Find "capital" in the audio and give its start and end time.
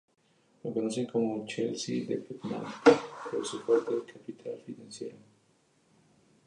4.11-4.59